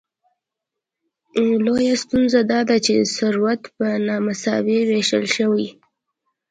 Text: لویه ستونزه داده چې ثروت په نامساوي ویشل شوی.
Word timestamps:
لویه 1.65 1.95
ستونزه 2.03 2.41
داده 2.51 2.77
چې 2.85 2.93
ثروت 3.15 3.61
په 3.77 3.87
نامساوي 4.07 4.79
ویشل 4.89 5.25
شوی. 5.35 5.67